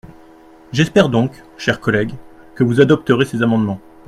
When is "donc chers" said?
1.09-1.79